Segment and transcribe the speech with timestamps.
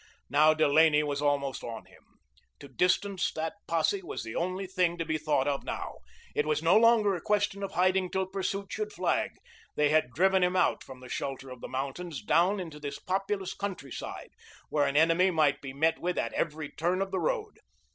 [0.31, 2.01] Now Delaney was almost on him.
[2.59, 5.97] To distance that posse, was the only thing to be thought of now.
[6.33, 9.33] It was no longer a question of hiding till pursuit should flag;
[9.75, 13.53] they had driven him out from the shelter of the mountains, down into this populous
[13.53, 14.31] countryside,
[14.69, 17.59] where an enemy might be met with at every turn of the road.